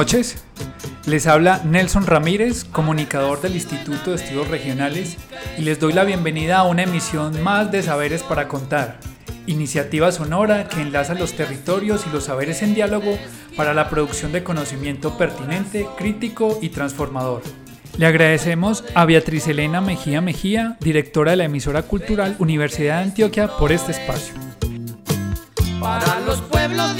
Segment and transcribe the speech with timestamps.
[0.00, 0.42] Noches.
[1.04, 5.18] Les habla Nelson Ramírez, comunicador del Instituto de Estudios Regionales,
[5.58, 8.98] y les doy la bienvenida a una emisión más de Saberes para Contar,
[9.46, 13.18] iniciativa sonora que enlaza los territorios y los saberes en diálogo
[13.58, 17.42] para la producción de conocimiento pertinente, crítico y transformador.
[17.98, 23.48] Le agradecemos a Beatriz Elena Mejía Mejía, directora de la emisora cultural Universidad de Antioquia,
[23.48, 24.32] por este espacio.
[25.78, 26.96] Para los pueblos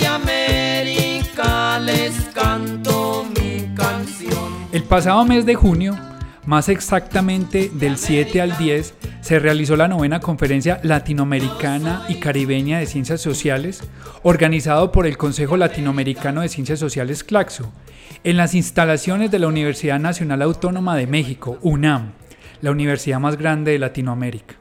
[4.91, 5.97] pasado mes de junio,
[6.47, 12.87] más exactamente del 7 al 10, se realizó la novena conferencia latinoamericana y caribeña de
[12.87, 13.85] ciencias sociales,
[14.25, 17.71] organizado por el Consejo Latinoamericano de Ciencias Sociales CLACSO,
[18.25, 22.11] en las instalaciones de la Universidad Nacional Autónoma de México, UNAM,
[22.61, 24.57] la universidad más grande de Latinoamérica.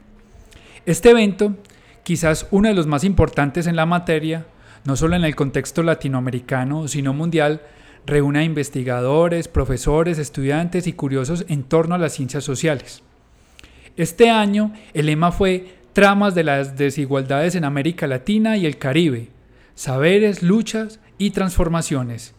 [0.86, 1.56] Este evento,
[2.04, 4.46] quizás uno de los más importantes en la materia,
[4.84, 7.62] no solo en el contexto latinoamericano, sino mundial,
[8.06, 13.02] reúne a investigadores, profesores, estudiantes y curiosos en torno a las ciencias sociales.
[13.96, 19.28] Este año el lema fue Tramas de las desigualdades en América Latina y el Caribe,
[19.74, 22.34] saberes, luchas y transformaciones.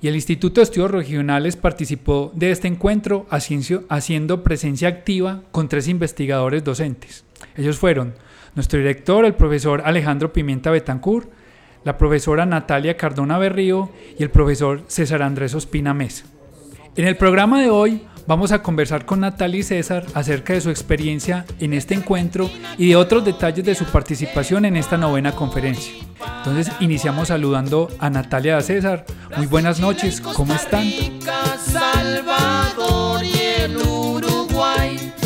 [0.00, 5.88] Y el Instituto de Estudios Regionales participó de este encuentro haciendo presencia activa con tres
[5.88, 7.24] investigadores docentes.
[7.54, 8.14] Ellos fueron
[8.54, 11.28] nuestro director, el profesor Alejandro Pimienta Betancourt,
[11.86, 16.24] la profesora Natalia Cardona Berrío y el profesor César Andrés Ospina Mesa.
[16.96, 20.70] En el programa de hoy vamos a conversar con Natalia y César acerca de su
[20.70, 25.92] experiencia en este encuentro y de otros detalles de su participación en esta novena conferencia.
[26.38, 29.06] Entonces iniciamos saludando a Natalia y a César.
[29.36, 30.90] Muy buenas noches, ¿cómo están?
[31.56, 33.05] Salvador.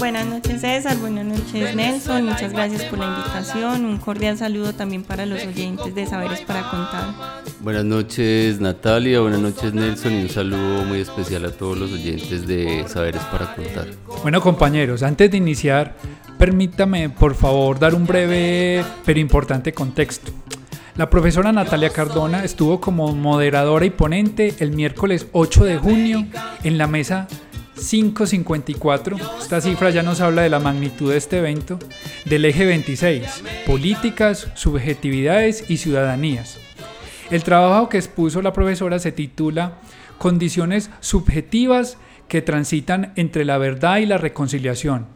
[0.01, 5.03] Buenas noches César, buenas noches Nelson, muchas gracias por la invitación, un cordial saludo también
[5.03, 7.43] para los oyentes de Saberes para Contar.
[7.61, 12.47] Buenas noches Natalia, buenas noches Nelson y un saludo muy especial a todos los oyentes
[12.47, 13.89] de Saberes para Contar.
[14.23, 15.95] Bueno compañeros, antes de iniciar,
[16.39, 20.33] permítame por favor dar un breve pero importante contexto.
[20.97, 26.27] La profesora Natalia Cardona estuvo como moderadora y ponente el miércoles 8 de junio
[26.65, 27.29] en la mesa
[27.81, 31.79] 554, esta cifra ya nos habla de la magnitud de este evento,
[32.25, 36.59] del eje 26, políticas, subjetividades y ciudadanías.
[37.31, 39.79] El trabajo que expuso la profesora se titula
[40.19, 41.97] Condiciones subjetivas
[42.29, 45.07] que transitan entre la verdad y la reconciliación,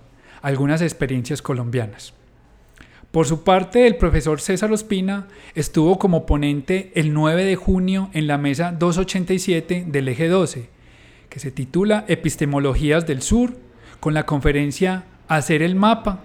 [0.40, 2.14] algunas experiencias colombianas.
[3.10, 8.26] Por su parte, el profesor César Ospina estuvo como ponente el 9 de junio en
[8.26, 10.73] la mesa 287 del eje 12,
[11.34, 13.56] que se titula Epistemologías del Sur,
[13.98, 16.20] con la conferencia Hacer el mapa,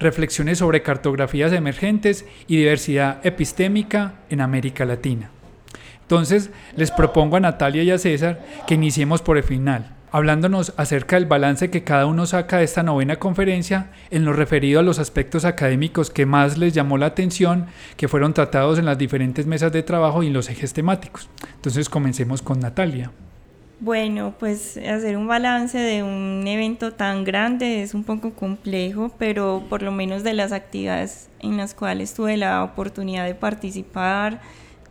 [0.00, 5.30] reflexiones sobre cartografías emergentes y diversidad epistémica en América Latina.
[6.02, 11.14] Entonces, les propongo a Natalia y a César que iniciemos por el final, hablándonos acerca
[11.14, 14.98] del balance que cada uno saca de esta novena conferencia en lo referido a los
[14.98, 17.66] aspectos académicos que más les llamó la atención,
[17.96, 21.28] que fueron tratados en las diferentes mesas de trabajo y en los ejes temáticos.
[21.54, 23.12] Entonces, comencemos con Natalia.
[23.80, 29.62] Bueno, pues hacer un balance de un evento tan grande es un poco complejo, pero
[29.68, 34.40] por lo menos de las actividades en las cuales tuve la oportunidad de participar,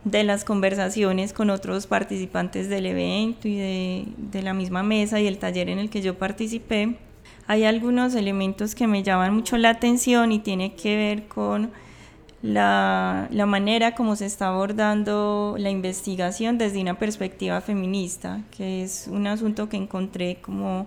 [0.04, 5.26] de las conversaciones con otros participantes del evento y de, de la misma mesa y
[5.26, 6.96] el taller en el que yo participé,
[7.46, 11.70] hay algunos elementos que me llaman mucho la atención y tiene que ver con
[12.42, 19.08] la, la, manera como se está abordando la investigación desde una perspectiva feminista, que es
[19.10, 20.86] un asunto que encontré como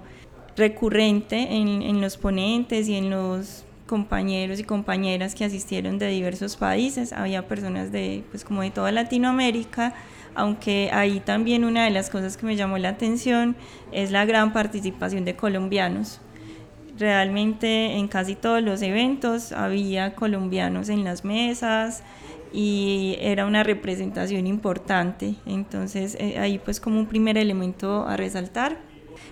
[0.55, 6.55] recurrente en, en los ponentes y en los compañeros y compañeras que asistieron de diversos
[6.55, 7.11] países.
[7.11, 9.93] Había personas de, pues, como de toda Latinoamérica,
[10.33, 13.57] aunque ahí también una de las cosas que me llamó la atención
[13.91, 16.21] es la gran participación de colombianos
[17.01, 22.03] realmente en casi todos los eventos había colombianos en las mesas
[22.53, 25.35] y era una representación importante.
[25.45, 28.79] Entonces eh, ahí pues como un primer elemento a resaltar,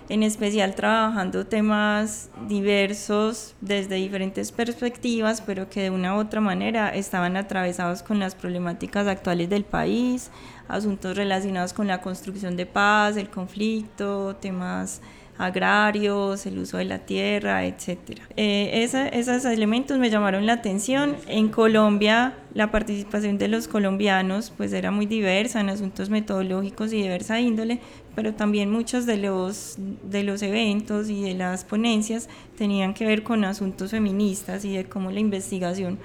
[0.08, 6.90] en especial trabajando temas diversos desde diferentes perspectivas, pero que de una u otra manera
[6.94, 10.30] estaban atravesados con las problemáticas actuales del país,
[10.68, 15.00] asuntos relacionados con la construcción de paz, el conflicto, temas
[15.40, 18.20] agrarios, el uso de la tierra, etc.
[18.36, 21.16] Eh, esos elementos me llamaron la atención.
[21.26, 27.02] En Colombia la participación de los colombianos pues era muy diversa en asuntos metodológicos y
[27.02, 27.80] diversa índole,
[28.14, 32.28] pero también muchos de los, de los eventos y de las ponencias
[32.58, 35.98] tenían que ver con asuntos feministas y de cómo la investigación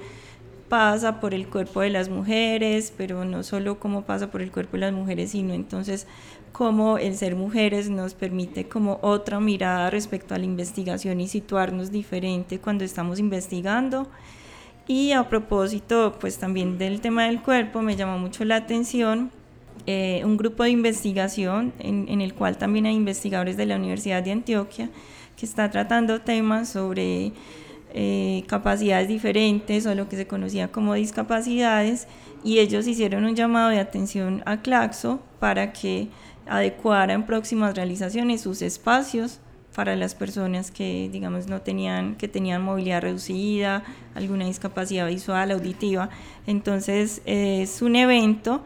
[0.69, 4.73] pasa por el cuerpo de las mujeres, pero no solo cómo pasa por el cuerpo
[4.73, 6.07] de las mujeres, sino entonces
[6.51, 11.91] cómo el ser mujeres nos permite como otra mirada respecto a la investigación y situarnos
[11.91, 14.07] diferente cuando estamos investigando.
[14.87, 19.31] Y a propósito, pues también del tema del cuerpo, me llamó mucho la atención
[19.87, 24.23] eh, un grupo de investigación en, en el cual también hay investigadores de la Universidad
[24.23, 24.89] de Antioquia
[25.35, 27.33] que está tratando temas sobre
[27.97, 32.09] eh, capacidades diferentes o lo que se conocía como discapacidades
[32.43, 36.09] y ellos hicieron un llamado de atención a Claxo para que
[36.45, 39.39] adecuara en próximas realizaciones sus espacios
[39.73, 46.09] para las personas que digamos no tenían que tenían movilidad reducida, alguna discapacidad visual, auditiva.
[46.47, 48.61] Entonces es un evento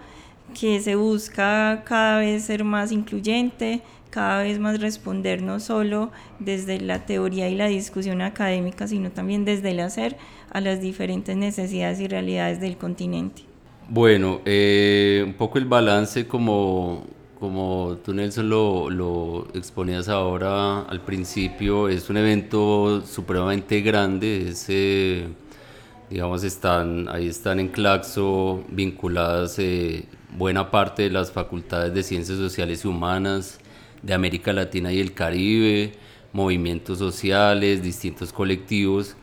[0.60, 6.80] que se busca cada vez ser más incluyente, cada vez más responder no solo desde
[6.80, 10.18] la teoría y la discusión académica, sino también desde el hacer
[10.52, 13.44] a las diferentes necesidades y realidades del continente.
[13.88, 17.06] Bueno, eh, un poco el balance como,
[17.40, 24.66] como tú Nelson lo, lo, exponías ahora al principio, es un evento supremamente grande, es,
[24.70, 25.28] eh,
[26.08, 30.06] digamos, están, ahí están en Claxo vinculadas eh,
[30.38, 33.60] buena parte de las facultades de ciencias sociales y humanas,
[34.02, 35.94] de América Latina y el Caribe,
[36.34, 39.16] movimientos sociales, distintos colectivos.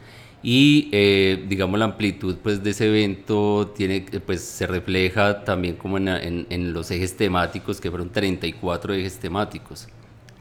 [0.42, 5.98] Y eh, digamos la amplitud pues de ese evento tiene pues se refleja también como
[5.98, 9.88] en, en, los ejes temáticos que fueron 34 ejes temáticos.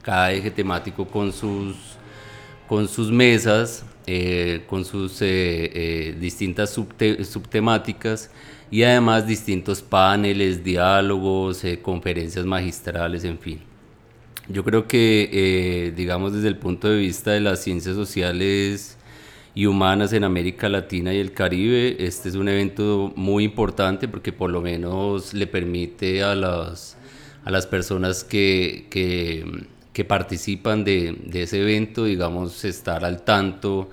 [0.04, 1.76] Cada eje temático con sus
[2.68, 8.30] con sus mesas eh, con sus eh, distintas subtemáticas
[8.70, 13.75] y además distintos paneles diálogos conferencias magistrales en fin
[14.48, 18.98] yo creo que, eh, digamos, desde el punto de vista de las ciencias sociales
[19.56, 24.34] y humanas en América Latina y el Caribe, este es un evento muy importante porque
[24.34, 26.98] por lo menos le permite a las,
[27.44, 33.90] a las personas que, que, que participan de, de, ese evento, digamos, estar al tanto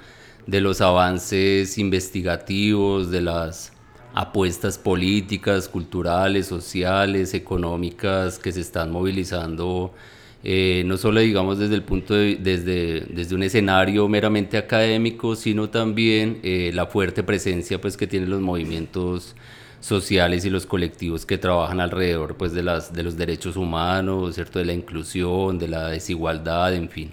[0.47, 3.73] de los avances investigativos, de las
[4.15, 9.95] apuestas políticas, culturales, sociales, económicas que se están movilizando
[10.45, 15.71] eh, no solo digamos desde el punto de, desde, desde un escenario meramente académico, sino
[15.71, 19.37] también eh, la fuerte presencia pues que tienen los movimientos
[19.81, 24.59] sociales y los colectivos que trabajan alrededor pues de las de los derechos humanos, cierto,
[24.59, 27.13] de la inclusión, de la desigualdad, en fin.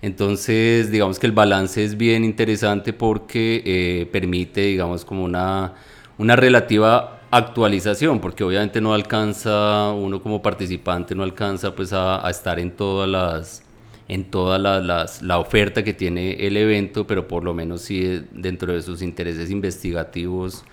[0.00, 5.74] Entonces, digamos que el balance es bien interesante porque eh, permite, digamos, como una,
[6.18, 12.58] una relativa actualización, porque obviamente no alcanza, uno como participante no alcanza pues a, estar
[12.58, 13.62] en todas las
[14.08, 14.80] en toda la,
[15.20, 19.02] la, oferta que tiene el evento, pero por lo menos sí eh, dentro de sus
[19.02, 20.64] intereses investigativos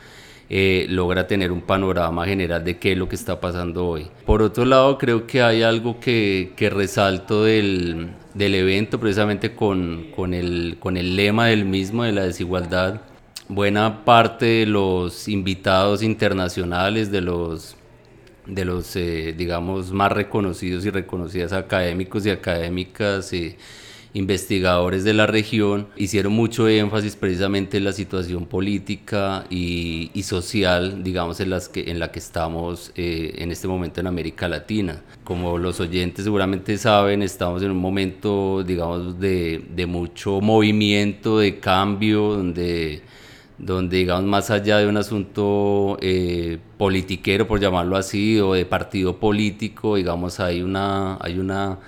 [0.50, 4.08] eh, logra tener un panorama general de qué es lo que está pasando hoy.
[4.26, 10.12] Por otro lado, creo que hay algo que, que resalto del, del, evento, precisamente con,
[10.16, 13.02] con, el, con el lema del mismo, de la desigualdad,
[13.48, 17.76] buena parte de los invitados internacionales, de los,
[18.46, 23.58] de los eh, digamos, más reconocidos y reconocidas académicos y académicas, eh,
[24.14, 31.42] investigadores de la región, hicieron mucho énfasis precisamente en la situación política y, social, digamos,
[31.42, 35.02] en, las que, en la que estamos eh, en este momento en América Latina.
[35.26, 41.60] Como los oyentes seguramente saben, estamos en un momento, digamos, de, de mucho movimiento, de
[41.60, 43.02] cambio, donde
[43.58, 49.18] donde digamos más allá de un asunto eh, politiquero por llamarlo así o de partido
[49.18, 51.80] político digamos hay una hay una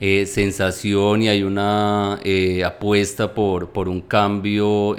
[0.00, 4.96] eh, sensación y hay una eh, apuesta por, por un cambio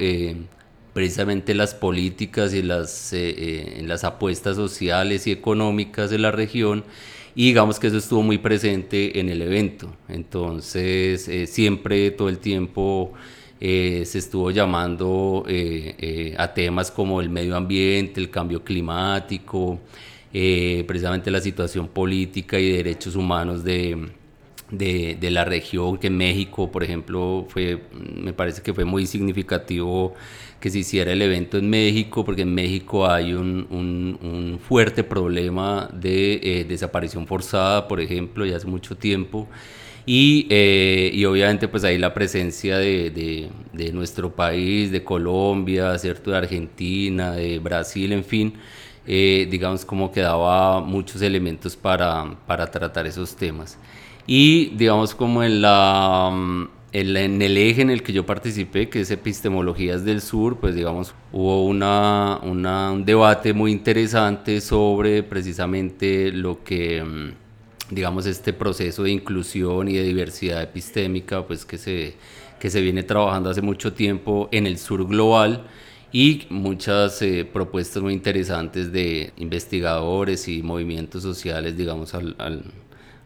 [0.93, 6.86] precisamente en las políticas y las, en las apuestas sociales y económicas de la región
[7.36, 9.93] y digamos que eso estuvo muy presente en el evento.
[10.07, 13.12] Entonces siempre todo el tiempo
[13.67, 15.45] eh, se estuvo llamando
[16.38, 19.79] a temas como el medio ambiente, el cambio climático,
[20.31, 24.10] precisamente la situación política y derechos humanos de,
[24.72, 27.84] de, la región, que México, por ejemplo, fue,
[28.15, 30.13] me parece que fue muy significativo
[30.60, 35.89] que se hiciera el evento en México, porque en México hay un, un, fuerte problema
[35.93, 39.48] de eh, desaparición forzada, por ejemplo, ya hace mucho tiempo.
[40.05, 45.97] Y, eh, y, obviamente pues ahí la presencia de, de, de, nuestro país, de Colombia,
[45.97, 46.31] ¿cierto?
[46.31, 48.53] de Argentina, de Brasil, en fin,
[49.07, 53.79] eh, digamos como que daba muchos elementos para, para tratar esos temas.
[54.27, 59.01] Y digamos como en la, mm, en el eje en el que yo participé, que
[59.01, 66.31] es Epistemologías del Sur, pues digamos, hubo una, una, un debate muy interesante sobre precisamente
[66.31, 67.45] lo que, mm,
[67.89, 72.15] digamos, este proceso de inclusión y de diversidad epistémica, pues que se,
[72.60, 75.68] que se viene trabajando hace mucho tiempo en el sur global
[76.12, 82.63] y muchas eh, propuestas muy interesantes de investigadores y movimientos sociales, digamos, al, al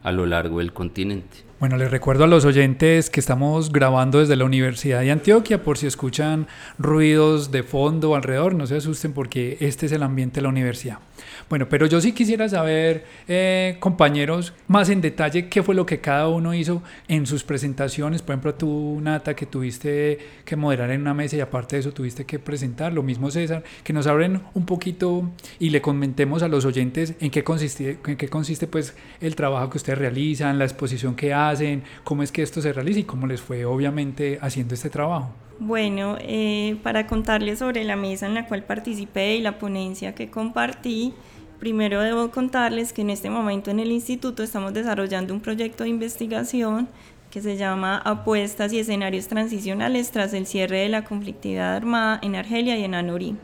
[0.02, 1.38] a lo largo del continente.
[1.58, 5.76] Bueno, les recuerdo a los oyentes que estamos grabando desde la Universidad de Antioquia, por
[5.76, 6.46] si escuchan
[6.78, 11.00] ruidos de fondo alrededor, no se asusten porque este es el ambiente de la universidad.
[11.48, 16.00] Bueno, pero yo sí quisiera saber, eh, compañeros, más en detalle qué fue lo que
[16.00, 18.22] cada uno hizo en sus presentaciones.
[18.22, 21.92] Por ejemplo, tú, Nata, que tuviste que moderar en una mesa y aparte de eso
[21.92, 26.48] tuviste que presentar, lo mismo César, que nos abren un poquito y le comentemos a
[26.48, 30.64] los oyentes en qué consiste, en qué consiste pues el trabajo que ustedes realizan, la
[30.64, 34.74] exposición que hacen cómo es que esto se realiza y cómo les fue obviamente haciendo
[34.74, 35.34] este trabajo.
[35.62, 40.30] Bueno, eh, para contarles sobre la mesa en la cual participé y la ponencia que
[40.30, 41.12] compartí,
[41.58, 45.90] primero debo contarles que en este momento en el instituto estamos desarrollando un proyecto de
[45.90, 46.88] investigación
[47.30, 52.36] que se llama Apuestas y escenarios transicionales tras el cierre de la conflictividad armada en
[52.36, 53.36] Argelia y en Anorí.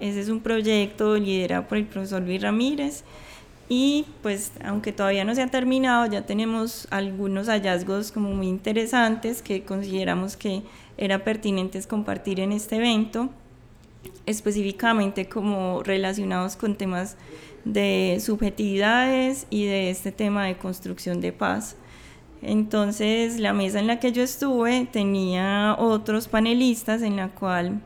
[0.00, 3.04] Ese es un proyecto liderado por el profesor Luis Ramírez
[3.68, 9.42] y pues aunque todavía no se ha terminado, ya tenemos algunos hallazgos como muy interesantes
[9.42, 10.62] que consideramos que
[10.96, 13.30] era pertinentes compartir en este evento,
[14.26, 17.16] específicamente como relacionados con temas
[17.64, 21.76] de subjetividades y de este tema de construcción de paz.
[22.42, 27.80] Entonces la mesa en la que yo estuve tenía otros panelistas en la cual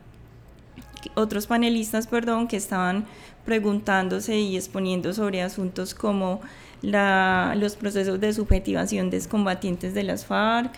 [1.14, 3.06] otros panelistas, perdón, que estaban
[3.48, 6.42] preguntándose y exponiendo sobre asuntos como
[6.82, 10.74] los procesos de subjetivación de excombatientes de las FARC,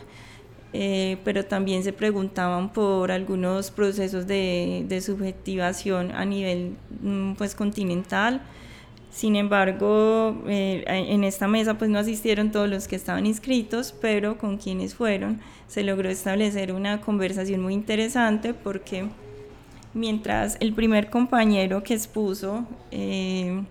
[0.72, 8.40] eh, pero también se preguntaban por algunos procesos de, subjetivación a nivel mm, pues, continental.
[9.10, 14.38] Sin embargo, eh, en esta mesa pues no asistieron todos los que estaban inscritos, pero
[14.38, 19.08] con quienes fueron se logró establecer una conversación muy interesante porque
[19.94, 23.62] mientras el primer compañero que expuso eh,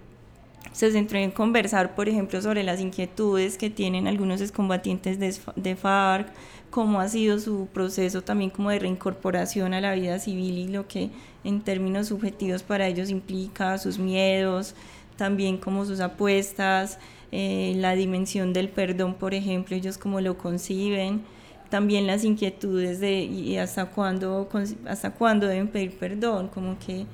[0.71, 6.31] se centró en conversar, por ejemplo, sobre las inquietudes que tienen algunos excombatientes de, FARC,
[6.69, 10.87] cómo ha sido su proceso también como de reincorporación a la vida civil y lo
[10.87, 11.09] que
[11.43, 14.75] en términos subjetivos para ellos implica, sus miedos,
[15.17, 16.99] también como sus apuestas,
[17.31, 21.21] eh, la dimensión del perdón, por ejemplo, ellos cómo lo conciben
[21.69, 24.49] también las inquietudes de y hasta cuándo,
[24.87, 27.05] hasta cuándo deben pedir perdón, como que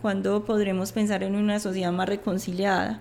[0.00, 3.00] cuándo podremos pensar en una sociedad más reconciliada.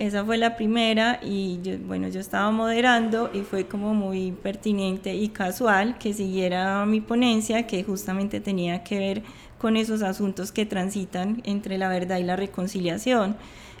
[0.00, 5.14] Esa fue la primera y yo, bueno, yo estaba moderando y fue como muy pertinente
[5.14, 9.22] y casual que siguiera mi ponencia que justamente tenía que ver
[9.58, 13.36] con esos asuntos que transitan entre la verdad y la reconciliación.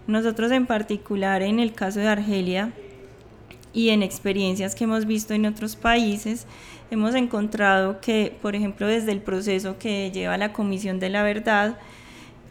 [0.06, 2.72] Nosotros en particular en el caso de Argelia
[3.74, 6.46] y en experiencias que hemos visto en otros países,
[6.90, 11.76] hemos encontrado que, por ejemplo, desde el proceso que lleva la Comisión de la Verdad,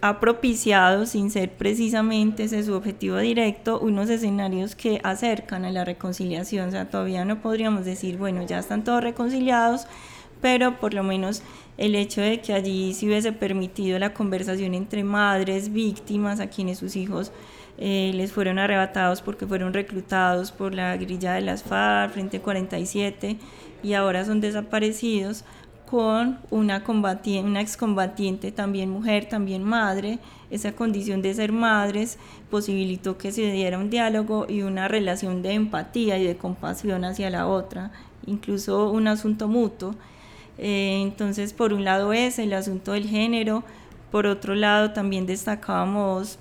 [0.01, 5.85] ha propiciado, sin ser precisamente ese su objetivo directo, unos escenarios que acercan a la
[5.85, 6.67] reconciliación.
[6.67, 9.87] O sea, todavía no podríamos decir, bueno, ya están todos reconciliados,
[10.41, 11.41] pero por lo menos
[11.77, 16.79] el hecho de que allí se hubiese permitido la conversación entre madres, víctimas, a quienes
[16.79, 17.31] sus hijos
[17.77, 23.37] eh, les fueron arrebatados porque fueron reclutados por la grilla de las FARC, Frente 47,
[23.81, 25.43] y ahora son desaparecidos
[25.93, 30.19] con una, combatiente, una excombatiente, también mujer, también madre.
[30.49, 32.17] Esa condición de ser madres
[32.49, 37.29] posibilitó que se diera un diálogo y una relación de empatía y de compasión hacia
[37.29, 37.91] la otra,
[38.25, 39.95] incluso un asunto mutuo.
[40.57, 43.63] Eh, entonces, por un lado es el asunto del género,
[44.11, 46.39] por otro lado también destacábamos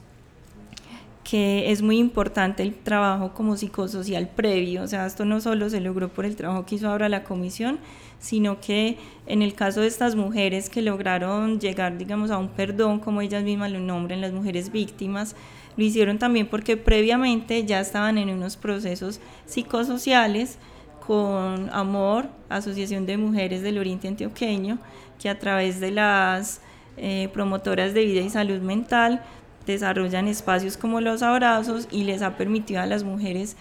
[1.24, 5.80] que es muy importante el trabajo como psicosocial previo, o sea, esto no solo se
[5.80, 7.78] logró por el trabajo que hizo ahora la comisión,
[8.18, 13.00] sino que en el caso de estas mujeres que lograron llegar, digamos, a un perdón,
[13.00, 15.36] como ellas mismas lo nombran, las mujeres víctimas,
[15.76, 20.58] lo hicieron también porque previamente ya estaban en unos procesos psicosociales
[21.06, 24.78] con Amor, Asociación de Mujeres del Oriente Antioqueño,
[25.18, 26.60] que a través de las
[26.96, 29.22] eh, promotoras de vida y salud mental
[29.66, 33.56] desarrollan espacios como los abrazos y les ha permitido a las mujeres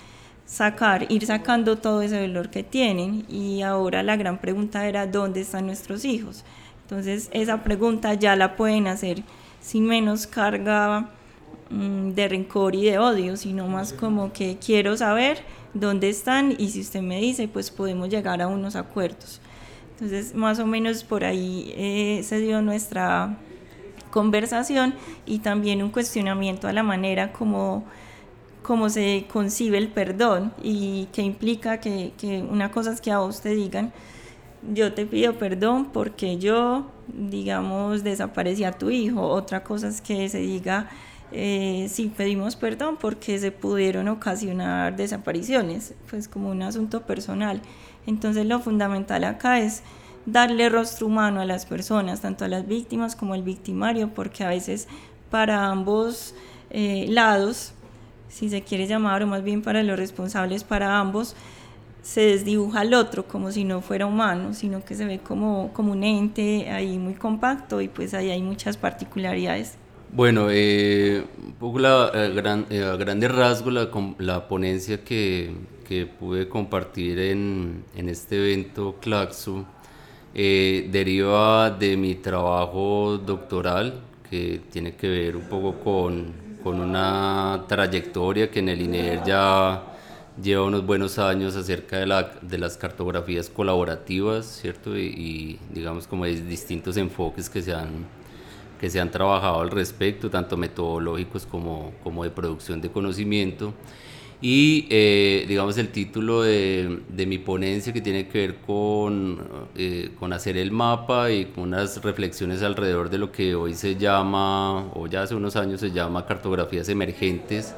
[0.46, 5.41] sacar, ir sacando todo ese dolor que tienen y ahora la gran pregunta era ¿dónde
[5.41, 6.43] están nuestros hijos?
[6.84, 9.24] Entonces esa pregunta ya la pueden hacer
[9.62, 11.10] sin menos carga
[11.70, 15.41] mm, de rencor y de odio, sino más como que quiero saber
[15.74, 19.39] dónde están y si usted me dice, pues podemos llegar a unos acuerdos.
[19.93, 23.38] Entonces, más o menos por ahí eh, se dio nuestra
[24.12, 24.94] conversación
[25.25, 27.84] y también un cuestionamiento a la manera como,
[28.62, 33.20] como se concibe el perdón y que implica que, que una cosa es que a
[33.20, 33.91] vos te digan,
[34.74, 39.22] yo te pido perdón porque yo, digamos, desaparecí a tu hijo.
[39.22, 40.89] Otra cosa es que se diga,
[41.32, 47.62] eh, sí pedimos perdón porque se pudieron ocasionar desapariciones, pues como un asunto personal.
[48.06, 49.84] Entonces lo fundamental acá es
[50.25, 54.49] darle rostro humano a las personas, tanto a las víctimas como al victimario, porque a
[54.49, 54.87] veces
[55.29, 56.35] para ambos
[56.69, 57.73] eh, lados,
[58.29, 61.35] si se quiere llamar, o más bien para los responsables, para ambos,
[62.01, 65.91] se desdibuja al otro como si no fuera humano, sino que se ve como, como
[65.91, 69.75] un ente ahí muy compacto y pues ahí hay muchas particularidades.
[70.13, 75.53] Bueno, eh, un poco la, eh, gran, a grandes rasgos la, la ponencia que,
[75.87, 79.65] que, pude compartir en, en este evento Claxo
[80.33, 86.33] eh, deriva de mi trabajo doctoral, que tiene que ver un poco con,
[86.63, 89.83] con una trayectoria que en el INER ya
[90.41, 94.97] lleva unos buenos años acerca de, la, de las cartografías colaborativas, ¿cierto?
[94.97, 98.05] Y, y digamos como distintos enfoques que se han,
[98.79, 103.73] que se han trabajado al respecto, tanto metodológicos como, como de producción de conocimiento.
[104.41, 109.39] Y eh, digamos el título de, de, mi ponencia que tiene que ver con,
[109.75, 113.97] eh, con hacer el mapa y con unas reflexiones alrededor de lo que hoy se
[113.97, 117.75] llama, o ya hace unos años se llama cartografías emergentes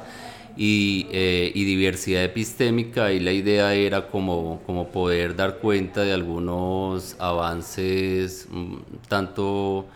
[0.56, 3.12] y, eh, y diversidad epistémica.
[3.12, 8.76] Y la idea era como, como poder dar cuenta de algunos avances, mm,
[9.08, 9.86] tanto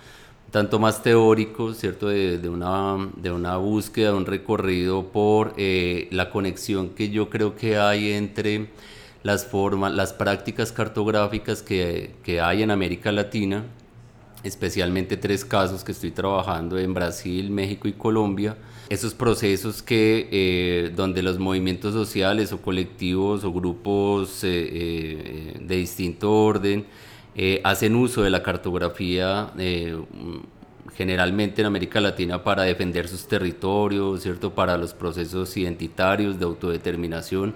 [0.50, 2.08] tanto más teórico, ¿cierto?
[2.08, 7.78] De, una, de una búsqueda, un recorrido por eh, la conexión que yo creo que
[7.78, 8.68] hay entre
[9.22, 13.64] las formas, las prácticas cartográficas que, que hay en América Latina,
[14.42, 18.56] especialmente tres casos que estoy trabajando en Brasil, México y Colombia,
[18.88, 26.32] esos procesos que eh, donde los movimientos sociales o colectivos o grupos eh, de distinto
[26.32, 26.86] orden
[27.40, 29.96] eh, hacen uso de la cartografía eh,
[30.96, 34.56] generalmente en América Latina para defender sus territorios, ¿cierto?
[34.56, 37.54] para los procesos identitarios de autodeterminación,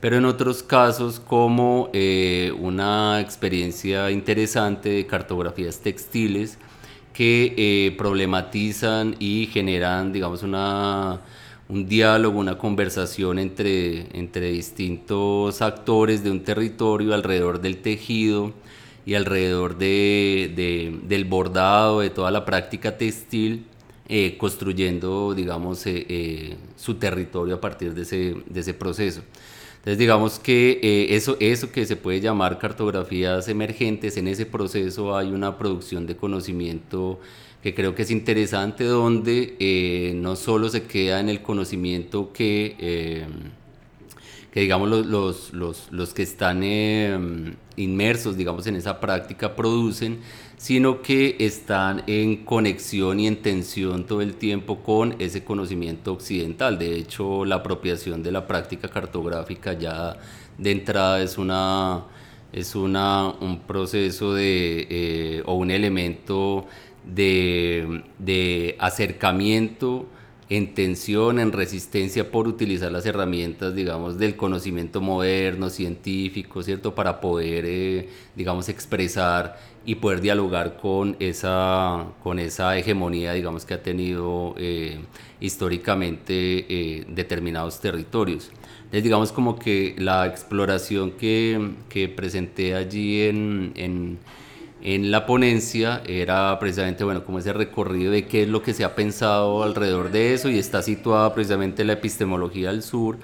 [0.00, 6.58] pero en otros casos como eh, una experiencia interesante de cartografías textiles
[7.12, 11.20] que problematizan y generan, digamos, una,
[11.68, 18.54] un diálogo, una conversación entre, entre distintos actores de un territorio alrededor del tejido,
[19.06, 23.66] y alrededor de, del bordado, de toda la práctica textil,
[24.08, 29.22] eh, construyendo, digamos, eh, eh, su territorio a partir de ese, de ese proceso.
[29.76, 35.30] Entonces, digamos que eso, eso que se puede llamar cartografías emergentes, en ese proceso hay
[35.30, 37.20] una producción de conocimiento
[37.62, 43.24] que creo que es interesante, donde no solo se queda en el conocimiento que
[44.52, 50.20] que digamos los, los, los, los que están em, inmersos digamos en esa práctica producen,
[50.56, 56.78] sino que están en conexión y en tensión todo el tiempo con ese conocimiento occidental.
[56.78, 60.16] De hecho, la apropiación de la práctica cartográfica ya
[60.58, 62.04] de entrada es una
[62.52, 66.66] es una, un proceso de, eh, o un elemento
[67.04, 70.06] de, de acercamiento
[70.50, 76.92] en tensión, en resistencia por utilizar las herramientas, digamos, del conocimiento moderno, científico, ¿cierto?
[76.92, 83.74] Para poder, eh, digamos, expresar y poder dialogar con esa, con esa hegemonía, digamos, que
[83.74, 84.98] ha tenido eh,
[85.38, 88.50] históricamente eh, determinados territorios.
[88.78, 94.18] Entonces, digamos, como que la exploración que, que presenté allí en, en
[94.82, 98.84] en la ponencia era precisamente, bueno, como ese recorrido de qué es lo que se
[98.84, 103.18] ha pensado alrededor de eso y está situada precisamente la epistemología del sur,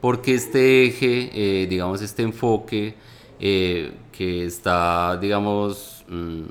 [0.00, 2.94] porque este eje, eh, digamos, este enfoque
[3.38, 6.42] eh, que está, digamos, mm,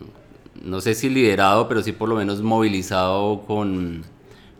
[0.64, 4.04] no sé si liderado, pero sí por lo menos movilizado con,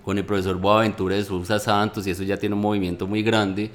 [0.04, 3.72] con el profesor Boaventura de Sousa Santos y eso ya tiene un movimiento muy grande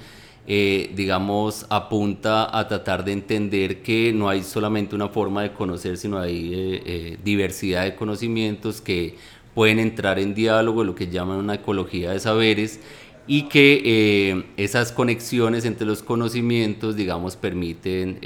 [0.47, 5.97] eh, digamos, apunta a tratar de entender que no hay solamente una forma de conocer,
[5.97, 9.17] sino hay eh, eh, diversidad de conocimientos que
[9.55, 12.81] pueden entrar en diálogo, lo que llaman una ecología de saberes,
[13.27, 18.19] y que esas conexiones entre los conocimientos, digamos, permiten...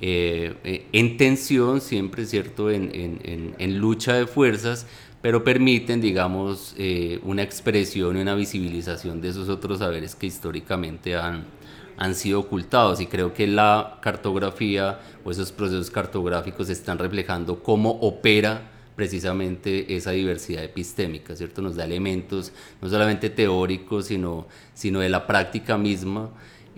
[0.00, 2.70] en tensión, siempre, ¿cierto?
[2.70, 4.86] En, lucha de fuerzas,
[5.20, 11.16] pero permiten, digamos, eh, una expresión y una visibilización de esos otros saberes que históricamente
[11.16, 11.44] han,
[11.96, 13.00] han sido ocultados.
[13.00, 20.12] Y creo que la cartografía o esos procesos cartográficos están reflejando cómo opera precisamente esa
[20.12, 21.62] diversidad epistémica, ¿cierto?
[21.62, 26.30] Nos da elementos no solamente teóricos, sino, sino de la práctica misma.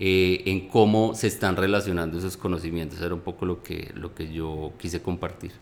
[0.03, 3.03] Eh, en cómo se están relacionando esos conocimientos.
[3.03, 5.53] Era un poco lo que, lo que yo quise compartir.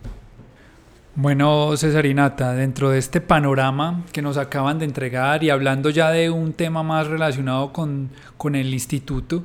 [1.15, 6.31] Bueno, Cesarinata, dentro de este panorama que nos acaban de entregar y hablando ya de
[6.31, 8.11] un tema más relacionado con,
[8.55, 9.45] el instituto,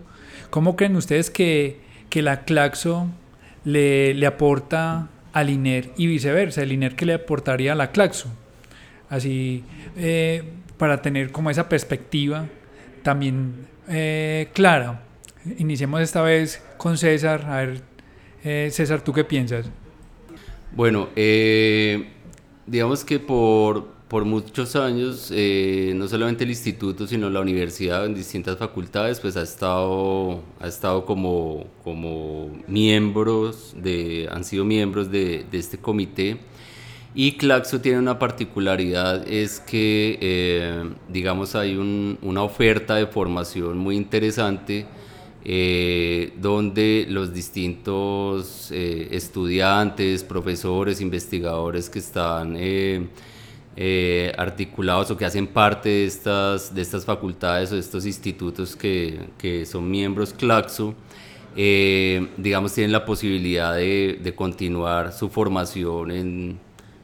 [0.49, 1.81] ¿cómo creen ustedes que,
[2.13, 3.07] la Claxo
[3.65, 6.61] le, le, aporta al INER y viceversa?
[6.61, 8.29] El INER que le aportaría a la Claxo.
[9.09, 9.63] Así,
[9.95, 10.43] eh,
[10.77, 12.45] para tener como esa perspectiva
[13.03, 15.01] también eh, clara.
[15.57, 17.45] Iniciemos esta vez con César.
[17.45, 17.81] A ver,
[18.43, 19.69] eh, César, ¿tú qué piensas?
[20.75, 22.07] Bueno, eh,
[22.65, 28.15] digamos que por, por muchos años, eh, no solamente el instituto, sino la universidad en
[28.15, 35.45] distintas facultades, pues ha estado, ha estado como, como miembros, de, han sido miembros de,
[35.51, 36.39] de este comité.
[37.13, 43.77] Y Claxo tiene una particularidad, es que, eh, digamos, hay un, una oferta de formación
[43.77, 44.87] muy interesante
[45.45, 55.47] eh, donde los distintos eh, estudiantes, profesores, investigadores que están eh, articulados o que hacen
[55.47, 60.95] parte de estas, de estas facultades o de estos institutos que, que son miembros CLACSO,
[61.53, 66.59] digamos, tienen la posibilidad de, de continuar su formación en,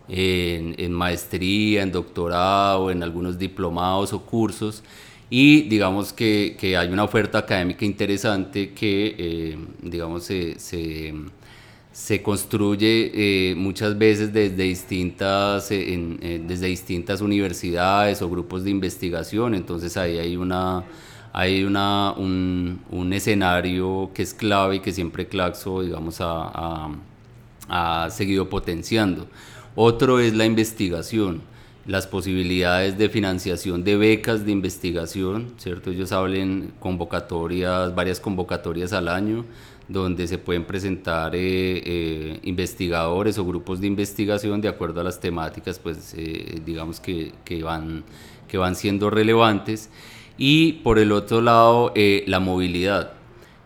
[0.07, 4.81] en, en maestría, en doctorado, en algunos diplomados o cursos
[5.29, 11.13] y digamos que, que, hay una oferta académica interesante que eh, digamos se, se,
[11.91, 13.11] se construye
[13.51, 20.17] eh, muchas veces desde distintas, eh, desde distintas universidades o grupos de investigación, entonces ahí
[20.17, 20.83] hay una
[21.31, 26.89] hay una, un, un, escenario que es clave y que siempre Claxo digamos, ha,
[27.69, 29.27] ha, ha seguido potenciando.
[29.75, 31.43] Otro es la investigación
[31.89, 35.89] las posibilidades de financiación de becas de investigación, ¿cierto?
[35.89, 39.43] Ellos hablen convocatorias, varias convocatorias al año,
[39.87, 45.19] donde se pueden presentar eh, eh, investigadores o grupos de investigación de acuerdo a las
[45.19, 48.03] temáticas, pues eh, digamos que, que, van,
[48.47, 49.89] que van siendo relevantes.
[50.37, 53.18] Y por el otro lado, la movilidad.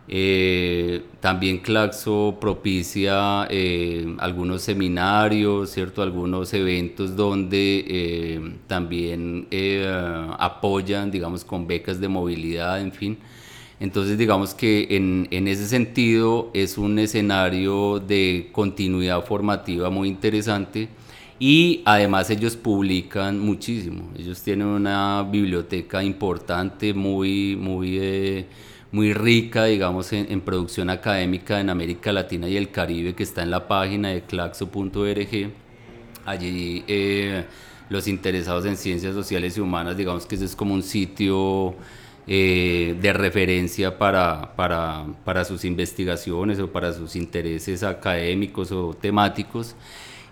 [0.08, 6.02] Eh, también Claxo propicia eh, algunos seminarios, ¿cierto?
[6.02, 9.48] algunos eventos donde eh, también
[10.38, 13.18] apoyan, digamos, con becas de movilidad, en fin.
[13.80, 20.88] Entonces, digamos que en, en, ese sentido es un escenario de continuidad formativa muy interesante
[21.40, 24.10] y además ellos publican muchísimo.
[24.18, 28.46] Ellos tienen una biblioteca importante, muy, muy
[28.94, 33.50] muy rica, digamos, en, producción académica en América Latina y el Caribe, que está en
[33.50, 35.52] la página de claxo.org.
[36.26, 37.44] Allí eh,
[37.90, 41.74] los interesados en ciencias sociales y humanas, digamos que ese es como un sitio
[42.28, 49.76] eh, de referencia para, para, para sus investigaciones o para sus intereses académicos o temáticos.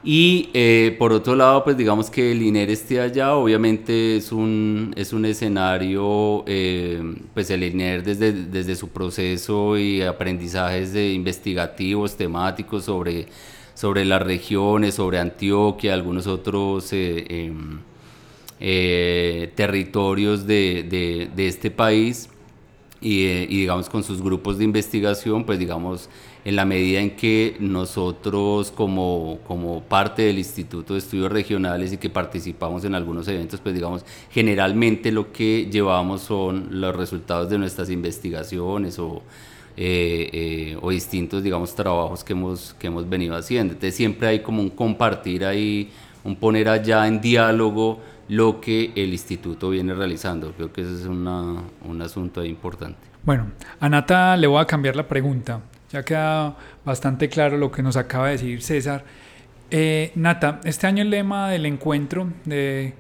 [0.04, 4.94] Y eh, por otro lado, pues digamos que el INER esté allá, obviamente es un,
[4.98, 12.18] es un escenario, eh, pues el INER desde, desde su proceso y aprendizajes de investigativos,
[12.18, 13.28] temáticos sobre,
[13.76, 17.80] sobre las regiones, sobre Antioquia, algunos otros eh, em,
[19.56, 22.31] territorios de, de, de, este país
[23.02, 26.10] y, y digamos con sus grupos de investigación, pues digamos
[26.44, 31.98] en la medida en que nosotros como, como parte del Instituto de Estudios Regionales y
[31.98, 37.58] que participamos en algunos eventos, pues digamos, generalmente lo que llevamos son los resultados de
[37.60, 39.22] nuestras investigaciones o
[39.78, 43.74] eh, eh, distintos, digamos, trabajos que hemos, que hemos venido haciendo.
[43.74, 45.92] Entonces siempre hay como un compartir ahí,
[46.24, 48.00] un poner allá en diálogo
[48.32, 50.54] lo que el instituto viene realizando.
[50.54, 53.00] Creo que ese es una, un asunto importante.
[53.24, 55.60] Bueno, a le voy a cambiar la pregunta.
[55.92, 59.04] Ya queda bastante claro lo que nos acaba de decir César.
[59.70, 60.14] Eh,
[60.64, 62.94] este año el lema del encuentro, de,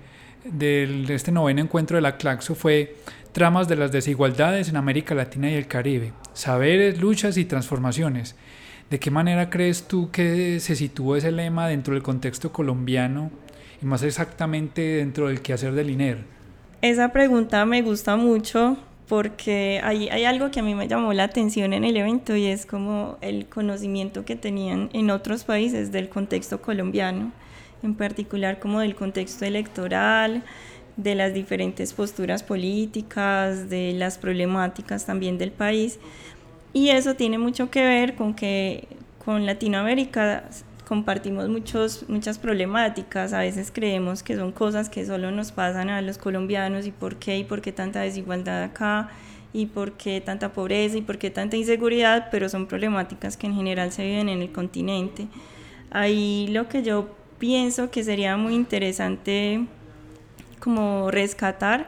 [0.43, 2.97] de, este noveno encuentro de la Claxo fue
[3.31, 8.35] Tramas de las desigualdades en América Latina y el Caribe, saberes, luchas y transformaciones.
[8.89, 13.31] ¿De qué manera crees tú que se situó ese lema dentro del contexto colombiano
[13.81, 16.19] y más exactamente dentro del quehacer del INER?
[16.81, 21.25] Esa pregunta me gusta mucho porque hay, hay, algo que a mí me llamó la
[21.25, 26.07] atención en el evento y es como el conocimiento que tenían en otros países del
[26.07, 27.31] contexto colombiano,
[27.83, 30.43] en particular como del contexto electoral,
[30.95, 35.99] de las diferentes posturas políticas, de las problemáticas también del país.
[36.73, 38.87] Y eso tiene mucho que ver con que
[39.23, 40.45] con Latinoamérica
[40.91, 46.01] compartimos muchos, muchas problemáticas, a veces creemos que son cosas que solo nos pasan a
[46.01, 49.09] los colombianos y por qué, y por qué tanta desigualdad acá,
[49.53, 53.55] y por qué tanta pobreza, y por qué tanta inseguridad, pero son problemáticas que en
[53.55, 55.29] general se viven en el continente.
[55.91, 59.65] Ahí lo que yo pienso que sería muy interesante
[60.59, 61.87] como rescatar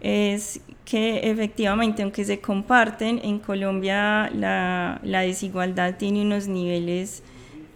[0.00, 7.22] es que efectivamente, aunque se comparten, en Colombia la, la desigualdad tiene unos niveles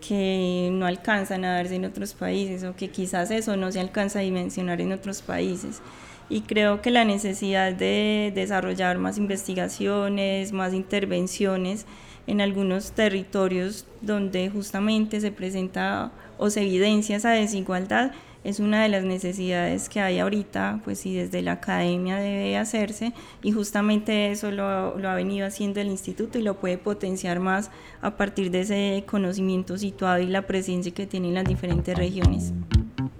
[0.06, 4.18] que no alcanzan a darse en otros países o que quizás eso no se alcanza
[4.18, 5.80] a dimensionar en otros países.
[6.28, 11.86] Y creo que la necesidad de desarrollar más investigaciones, más intervenciones
[12.26, 18.12] en algunos territorios donde justamente se presenta o se evidencia esa desigualdad
[18.44, 23.12] es una de las necesidades que hay ahorita, pues sí, desde la academia debe hacerse
[23.42, 27.70] y justamente eso lo, lo, ha venido haciendo el instituto y lo puede potenciar más
[28.00, 32.52] a partir de ese conocimiento situado y la presencia que tienen las diferentes regiones.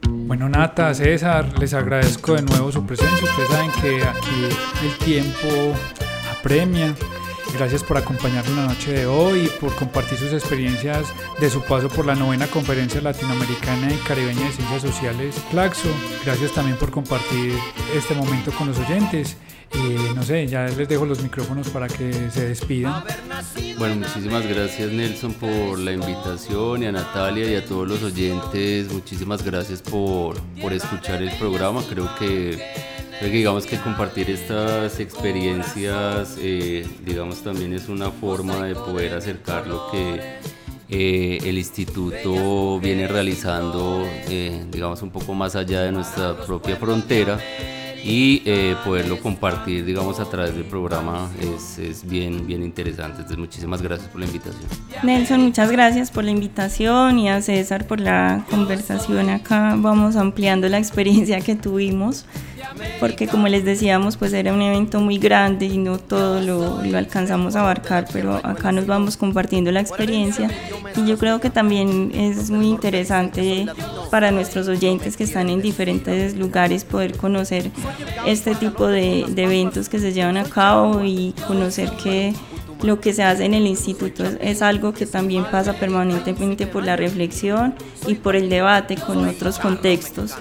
[0.09, 3.29] Bueno, Nata, César, les agradezco de nuevo su presencia.
[3.29, 5.75] Ustedes saben que aquí el tiempo
[6.39, 6.95] apremia.
[7.55, 11.07] Gracias por acompañarnos la noche de hoy y por compartir sus experiencias
[11.38, 15.88] de su paso por la novena conferencia latinoamericana y caribeña de ciencias sociales, Claxo.
[16.25, 17.55] Gracias también por compartir
[17.95, 19.37] este momento con los oyentes.
[19.75, 23.05] Y no sé, ya les dejo los micrófonos para que se despidan.
[23.79, 28.93] Bueno, muchísimas gracias Nelson por la invitación y a Natalia y a todos los oyentes.
[28.93, 31.83] Muchísimas gracias por, por escuchar el programa.
[31.88, 32.92] Creo que
[33.31, 39.91] digamos que compartir estas experiencias, eh, digamos, también es una forma de poder acercar lo
[39.91, 40.21] que
[40.89, 47.39] eh, el instituto viene realizando, eh, digamos, un poco más allá de nuestra propia frontera
[48.05, 48.43] y
[48.85, 53.19] poderlo compartir, digamos, a través del programa es, es, bien, bien interesante.
[53.19, 54.69] Entonces, muchísimas gracias por la invitación.
[55.05, 59.77] Nelson, muchas gracias por la invitación y a César por la conversación acá.
[59.79, 62.27] Vamos ampliando la experiencia que tuvimos
[63.01, 66.99] porque como les decíamos, pues era un evento muy grande y no todo lo, lo,
[66.99, 70.51] alcanzamos a abarcar, pero acá nos vamos compartiendo la experiencia
[70.97, 73.67] y yo creo que también es muy interesante
[74.11, 77.71] para nuestros oyentes que están en diferentes lugares poder conocer
[78.27, 82.35] este tipo de, de eventos que se llevan a cabo y conocer que
[82.83, 86.97] lo que se hace en el instituto es algo que también pasa permanentemente por la
[86.97, 87.75] reflexión
[88.07, 90.35] y por el debate con otros contextos.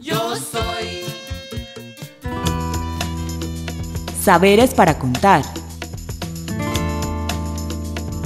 [0.00, 1.02] yo soy.
[4.20, 5.42] Saberes para contar.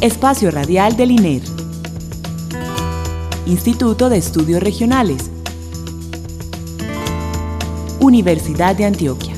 [0.01, 1.43] Espacio Radial del INER.
[3.47, 5.31] Instituto de Estudios Regionales.
[8.07, 9.35] Universidad de Antioquia.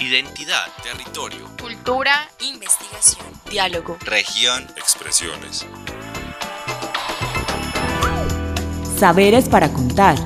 [0.00, 5.66] Identidad, territorio, cultura, investigación, diálogo, región, expresiones.
[8.98, 10.16] Saberes para contar.